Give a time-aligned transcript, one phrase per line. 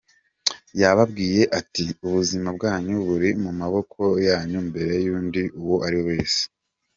[0.81, 6.41] Yababwiye ati :"Ubuzima bwanyu buri mu maboko yanyu mbere y’undi uwo ariwe wese.